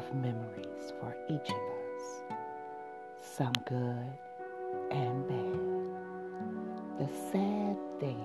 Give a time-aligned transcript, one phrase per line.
[0.00, 2.38] of memories for each of us,
[3.20, 4.18] some good
[4.90, 5.60] and bad.
[6.98, 8.20] The sad thing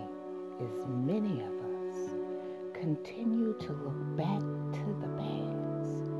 [0.61, 1.97] is, many of us
[2.73, 6.11] continue to look back to the past,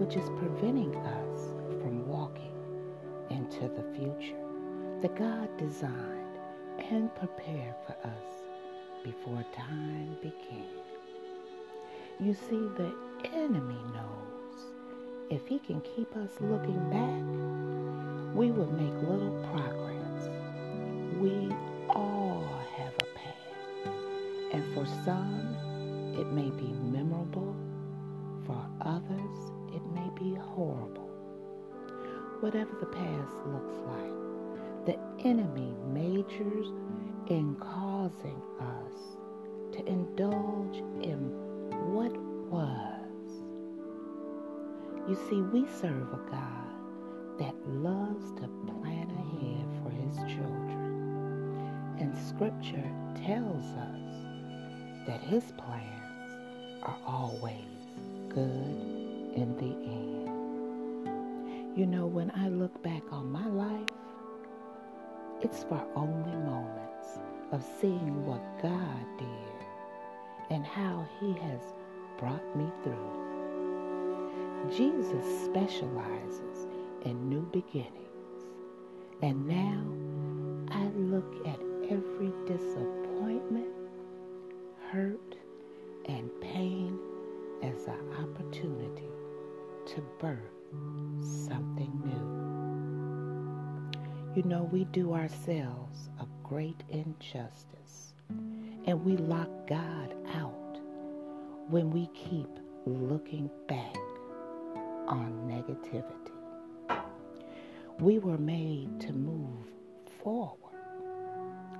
[0.00, 1.40] which is preventing us
[1.82, 2.56] from walking
[3.28, 4.46] into the future
[5.02, 6.38] that God designed
[6.78, 8.42] and prepared for us
[9.04, 10.64] before time began.
[12.18, 12.94] You see, the
[13.34, 14.31] enemy knows
[15.32, 20.28] if he can keep us looking back, we will make little progress.
[21.18, 21.50] We
[21.88, 22.46] all
[22.76, 23.96] have a past,
[24.52, 25.56] and for some,
[26.18, 27.56] it may be memorable,
[28.44, 29.38] for others,
[29.74, 31.08] it may be horrible.
[32.40, 36.66] Whatever the past looks like, the enemy majors
[37.30, 39.16] in causing us
[39.72, 41.30] to indulge in
[41.94, 42.14] what
[42.50, 42.91] was.
[45.08, 46.72] You see, we serve a God
[47.38, 51.96] that loves to plan ahead for his children.
[51.98, 52.88] And scripture
[53.24, 56.30] tells us that his plans
[56.84, 57.56] are always
[58.28, 58.92] good
[59.34, 61.76] in the end.
[61.76, 63.88] You know, when I look back on my life,
[65.40, 67.18] it's for only moments
[67.50, 69.66] of seeing what God did
[70.50, 71.60] and how he has
[72.18, 73.31] brought me through.
[74.70, 76.66] Jesus specializes
[77.04, 78.46] in new beginnings.
[79.20, 79.82] And now
[80.74, 81.60] I look at
[81.90, 83.68] every disappointment,
[84.90, 85.36] hurt,
[86.06, 86.98] and pain
[87.62, 89.10] as an opportunity
[89.86, 90.38] to birth
[91.20, 92.42] something new.
[94.34, 98.14] You know, we do ourselves a great injustice
[98.86, 100.78] and we lock God out
[101.68, 102.48] when we keep
[102.86, 104.01] looking back
[105.12, 106.32] on negativity.
[108.00, 109.66] We were made to move
[110.22, 110.72] forward,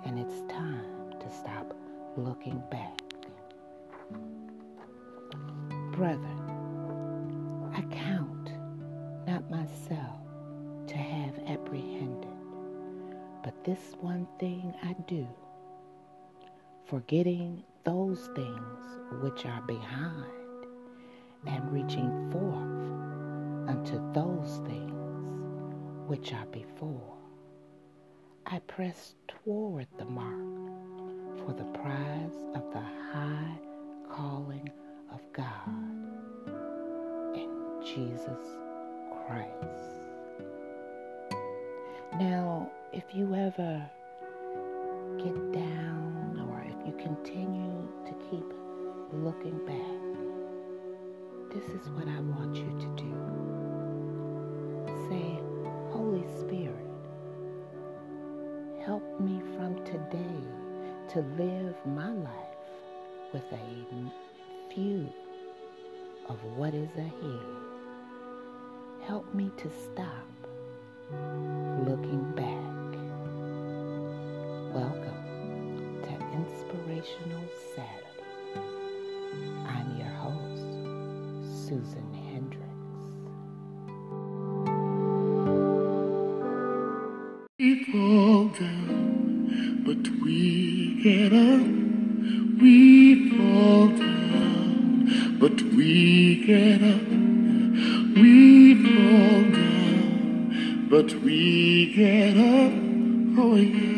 [0.04, 1.74] and it's time to stop
[2.18, 3.00] looking back.
[5.92, 6.36] Brother,
[7.72, 8.52] I count
[9.26, 10.20] not myself
[10.88, 12.28] to have apprehended,
[13.42, 15.26] but this one thing I do,
[16.84, 18.78] forgetting those things
[19.22, 20.66] which are behind
[21.46, 23.01] and reaching forth
[23.68, 24.92] unto those things
[26.08, 27.14] which are before.
[28.46, 33.58] I press toward the mark for the prize of the high
[34.10, 34.68] calling
[35.12, 35.68] of God
[37.34, 37.50] in
[37.84, 38.46] Jesus
[39.26, 40.02] Christ.
[42.18, 43.88] Now, if you ever
[45.18, 48.44] get down or if you continue to keep
[49.12, 50.11] looking back,
[51.52, 53.12] this is what I want you to do.
[55.10, 55.38] Say,
[55.90, 56.88] Holy Spirit,
[58.86, 60.40] help me from today
[61.10, 62.56] to live my life
[63.34, 65.12] with a view
[66.30, 67.46] of what is ahead.
[69.02, 70.26] Help me to stop
[71.86, 72.96] looking back.
[74.72, 77.44] Welcome to Inspirational
[77.76, 78.08] Saturday.
[79.66, 80.71] I'm your host,
[81.72, 82.68] Susan Hendrix.
[87.58, 91.66] We fall down, but we get up.
[92.60, 97.08] We fall down, but we get up.
[98.20, 102.72] We fall down, but we get up.
[103.38, 103.91] Oh yes,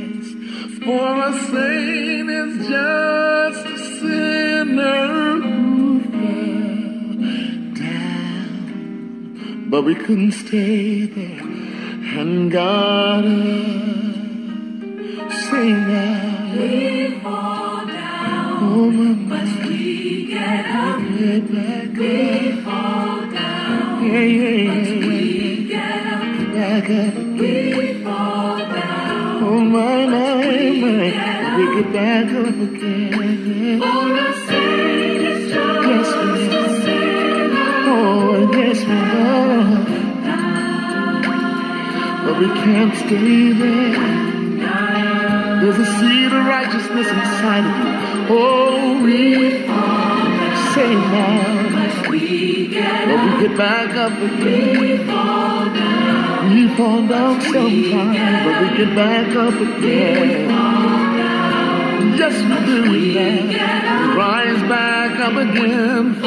[9.74, 11.40] but we couldn't stay there
[12.20, 13.28] and God uh,
[15.46, 16.52] sing now.
[16.56, 21.00] We fall down, Oh, my but we get up.
[21.18, 25.08] get back We fall down, Yeah, yeah, yeah.
[25.08, 26.22] we get up.
[26.54, 27.14] Back up.
[27.16, 31.56] Uh, we fall down, Oh, my, my, my.
[31.56, 33.80] We get back up again.
[33.82, 34.33] for a
[42.34, 43.94] But we can't stay there.
[45.60, 47.92] There's a seed of righteousness inside of you.
[48.36, 49.50] Oh, we
[50.74, 50.94] say
[52.70, 54.80] get But we get back up again.
[54.80, 60.50] we fall down, We fall down sometimes, but we get back up again.
[62.18, 63.42] Yes, we do that.
[64.08, 66.23] We rise back up again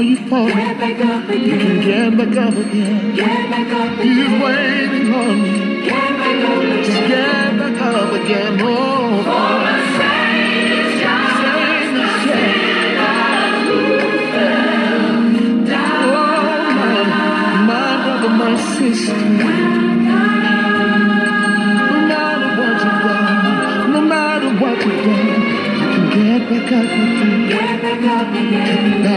[0.00, 1.58] you fall, Get back up you again.
[1.60, 3.14] can get back up again.
[3.14, 5.84] Get back up He's waiting on you.
[5.84, 6.84] Get back up again.
[6.84, 8.60] Just get back up again.
[8.60, 11.38] Oh, For a Savior me,
[15.70, 16.24] Oh,
[16.78, 16.94] my,
[17.68, 19.14] my brother, my sister.
[21.88, 25.28] No matter what you've done, no matter what you've done,
[25.80, 27.48] you can get back up again.
[27.48, 29.07] Get back up again.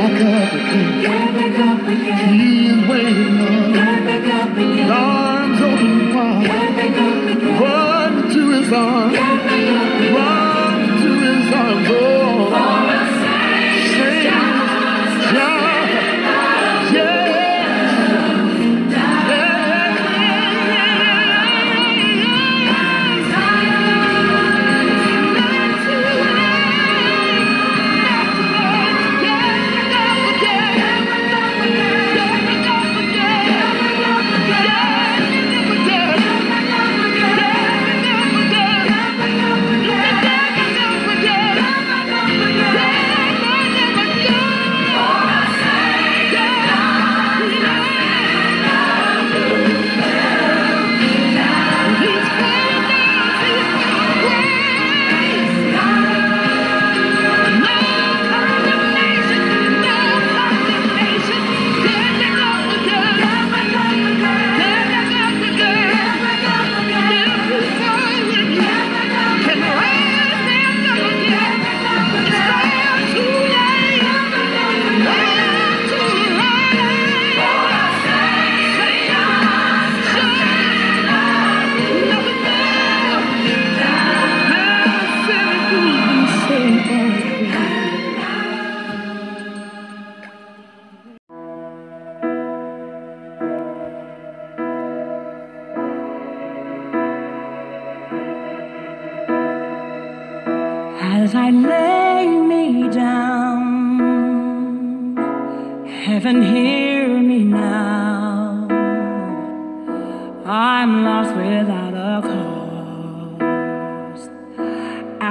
[111.61, 114.23] Without a cause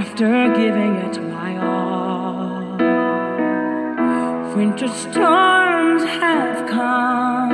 [0.00, 2.76] after giving it my all.
[4.54, 7.52] Winter storms have come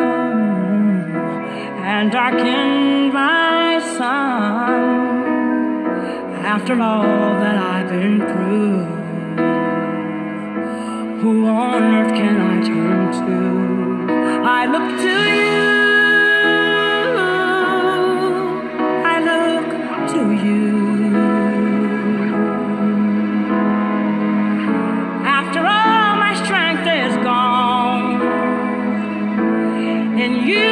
[1.95, 4.81] and darkened my sun
[6.55, 8.85] after all that I've been through,
[11.21, 13.37] who on earth can I turn to?
[14.59, 15.16] I look to
[30.27, 30.66] in you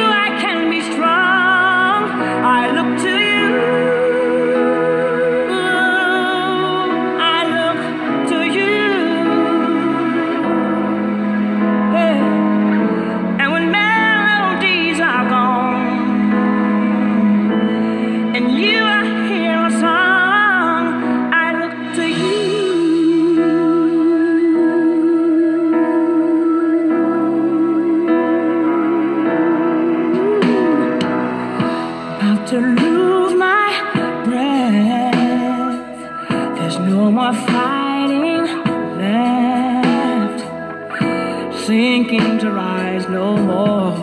[43.03, 43.93] no more.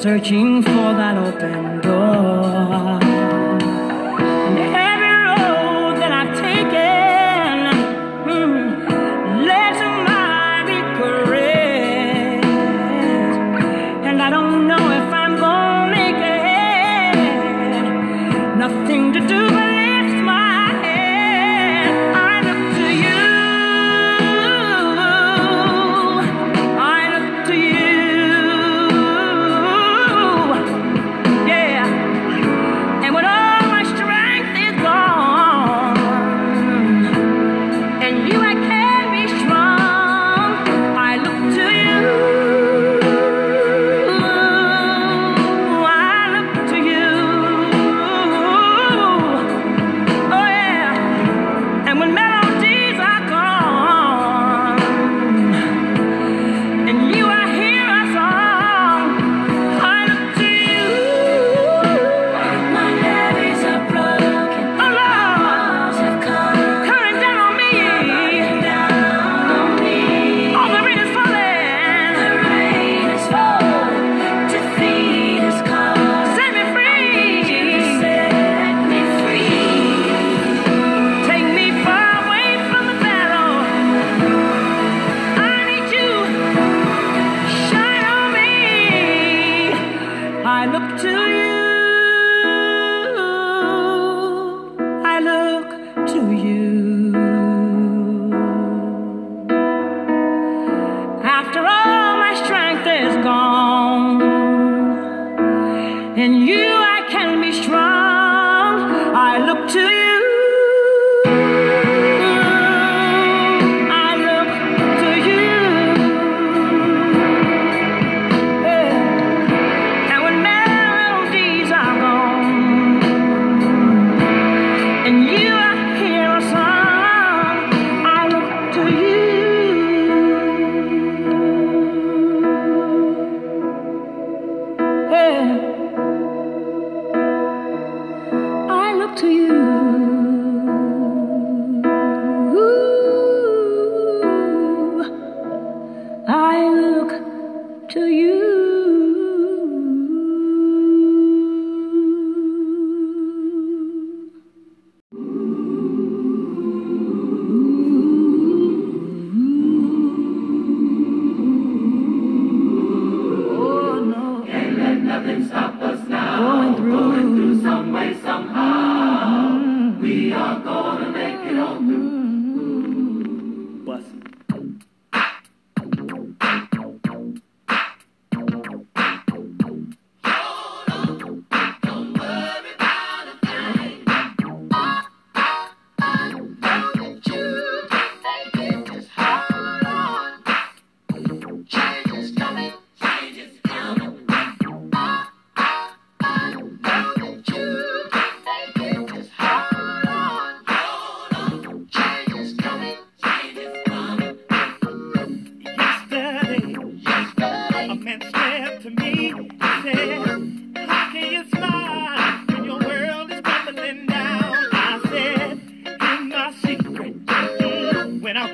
[0.00, 3.41] Searching for that open door.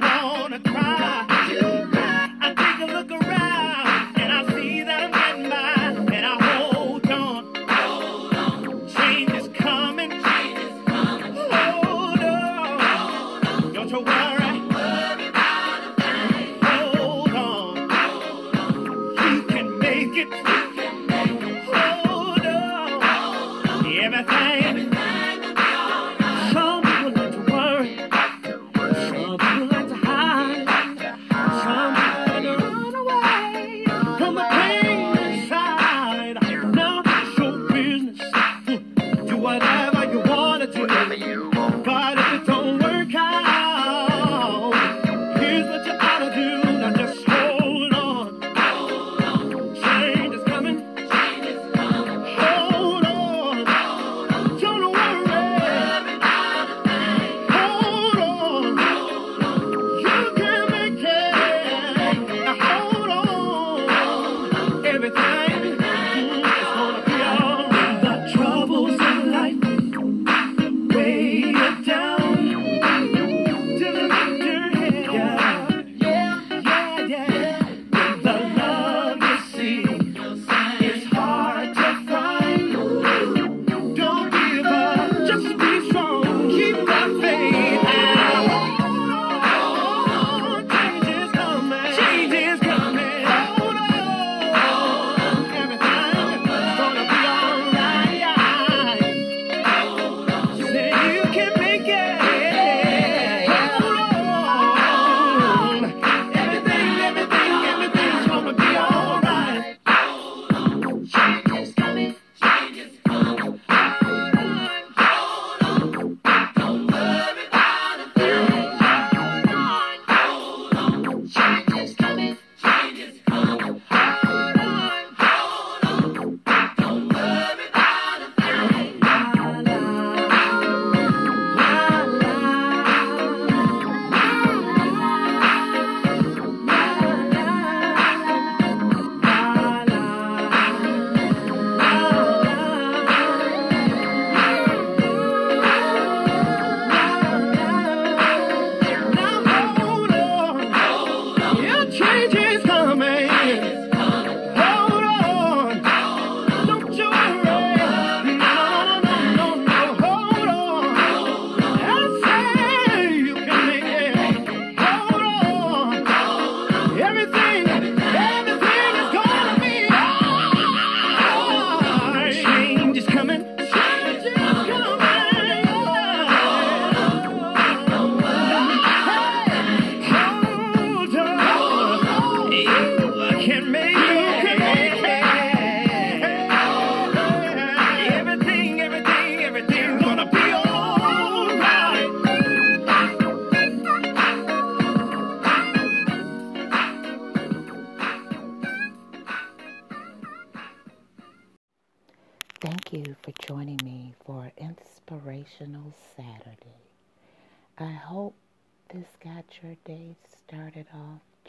[0.01, 1.28] Down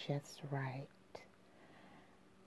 [0.07, 0.87] just right.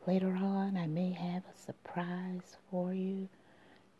[0.06, 3.28] Later on, I may have a surprise for you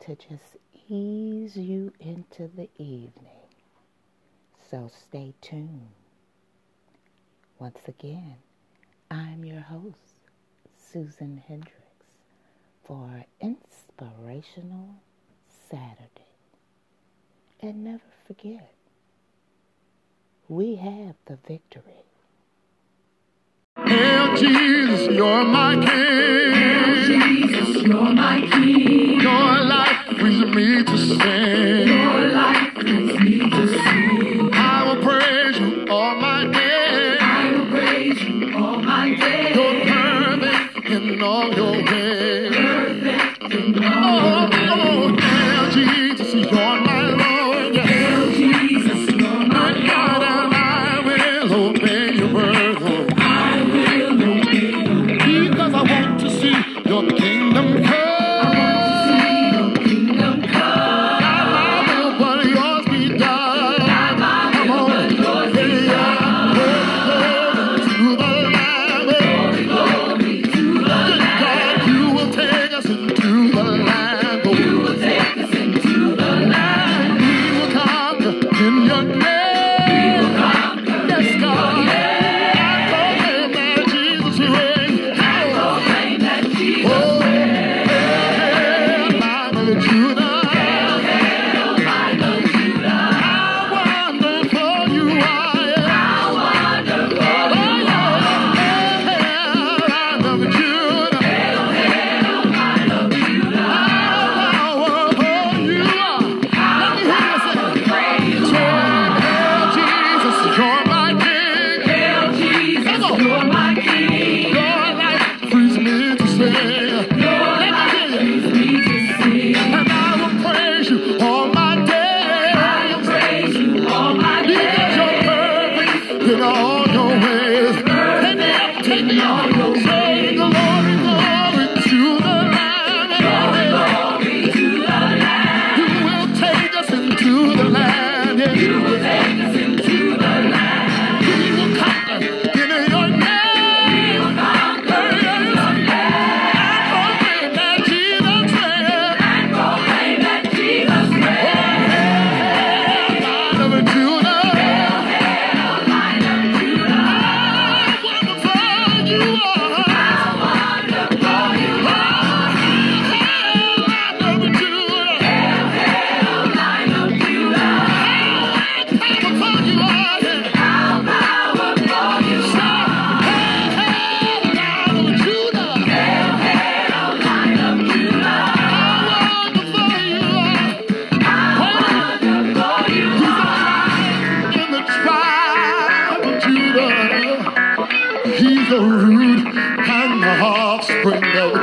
[0.01, 0.57] to just
[0.89, 3.47] ease you into the evening.
[4.69, 5.91] So stay tuned.
[7.59, 8.35] Once again,
[9.09, 10.19] I'm your host,
[10.77, 11.77] Susan Hendrix,
[12.83, 14.95] for Inspirational
[15.69, 16.09] Saturday.
[17.61, 18.73] And never forget,
[20.49, 22.03] we have the victory.
[23.77, 26.53] Hail Jesus, you're my King.
[26.53, 29.19] Hail Jesus, you're my King.
[29.19, 30.83] Your life brings me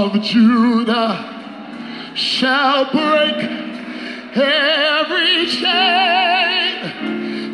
[0.00, 1.12] of Judah
[2.14, 3.36] shall break
[4.34, 6.94] every chain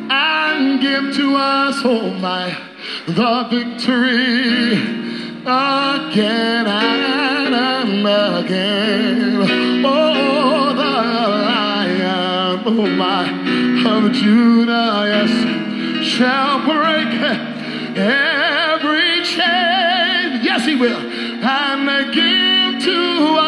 [0.09, 2.57] and give to us, oh my,
[3.09, 4.75] the victory
[5.43, 9.43] again and again.
[9.85, 10.93] Oh, the
[11.51, 13.25] lion, oh my,
[13.91, 17.13] of Judah, yes, shall break
[17.97, 20.45] every chain.
[20.45, 21.16] Yes, he will
[21.49, 23.46] and again to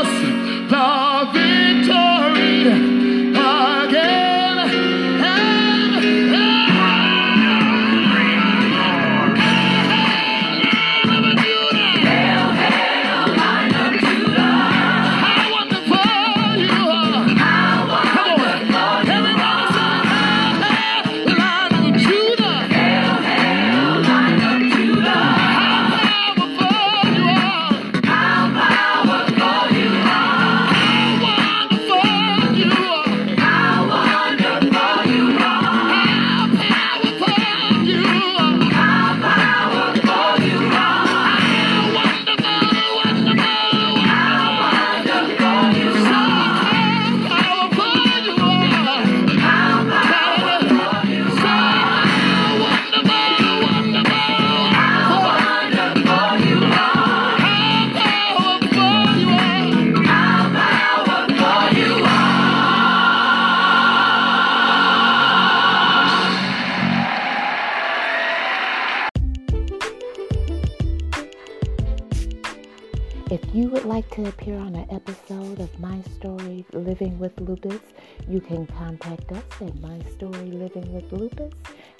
[76.88, 77.83] Living with Lupus,
[78.27, 81.53] you can contact us at mystorylivingwithlupus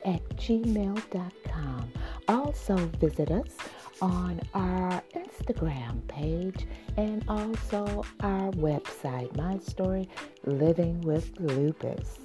[0.07, 1.93] at gmail.com.
[2.27, 3.55] Also visit us
[4.01, 10.09] on our Instagram page and also our website, My Story
[10.47, 12.21] Living with Lupus.